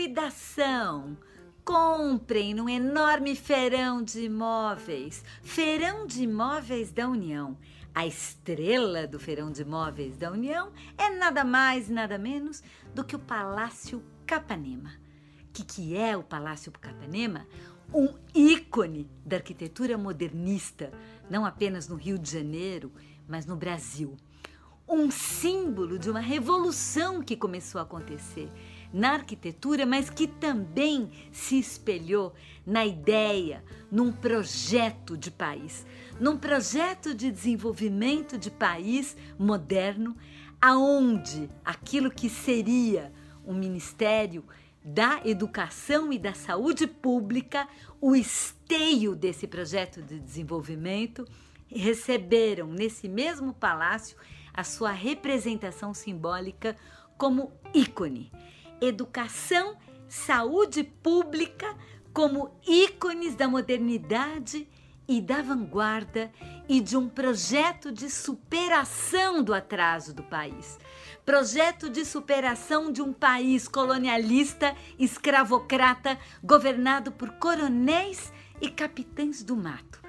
[0.00, 1.16] liquidação.
[1.62, 7.56] Comprem num enorme feirão de imóveis, Feirão de Imóveis da União.
[7.94, 12.62] A estrela do Feirão de Imóveis da União é nada mais nada menos
[12.94, 14.90] do que o Palácio Capanema.
[15.44, 17.46] O que, que é o Palácio Capanema?
[17.92, 20.90] Um ícone da arquitetura modernista,
[21.28, 22.90] não apenas no Rio de Janeiro,
[23.28, 24.16] mas no Brasil.
[24.92, 28.50] Um símbolo de uma revolução que começou a acontecer
[28.92, 32.34] na arquitetura, mas que também se espelhou
[32.66, 35.86] na ideia, num projeto de país,
[36.18, 40.16] num projeto de desenvolvimento de país moderno,
[40.60, 43.12] aonde aquilo que seria
[43.46, 44.44] um ministério
[44.84, 47.68] da educação e da saúde pública,
[48.00, 51.24] o esteio desse projeto de desenvolvimento,
[51.68, 54.16] receberam nesse mesmo palácio
[54.52, 56.76] a sua representação simbólica
[57.16, 58.30] como ícone
[58.80, 59.76] educação,
[60.08, 61.76] saúde pública
[62.12, 64.66] como ícones da modernidade
[65.06, 66.30] e da vanguarda
[66.68, 70.78] e de um projeto de superação do atraso do país.
[71.24, 80.00] Projeto de superação de um país colonialista, escravocrata, governado por coronéis e capitães do mato.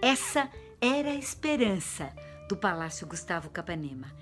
[0.00, 0.50] Essa
[0.80, 2.14] era a esperança
[2.52, 4.12] do Palácio Gustavo Capanema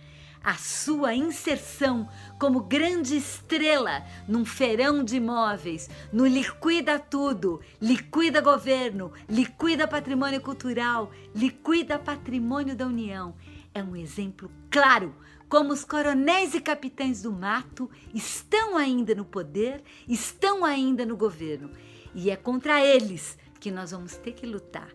[0.43, 9.13] a sua inserção como grande estrela num feirão de imóveis, no liquida tudo, liquida governo,
[9.29, 13.35] liquida patrimônio cultural, liquida patrimônio da União.
[13.75, 15.15] É um exemplo claro
[15.47, 21.71] como os coronéis e capitães do mato estão ainda no poder, estão ainda no governo.
[22.15, 24.89] E é contra eles que nós vamos ter que lutar.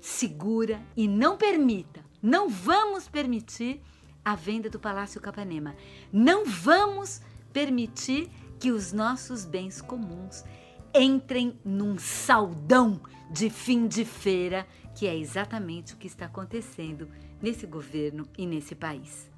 [0.00, 3.80] Segura e não permita, não vamos permitir
[4.24, 5.76] a venda do Palácio Capanema.
[6.12, 10.44] Não vamos permitir que os nossos bens comuns
[10.92, 13.00] entrem num saldão
[13.30, 14.66] de fim de feira,
[14.96, 17.08] que é exatamente o que está acontecendo
[17.40, 19.30] nesse governo e nesse país.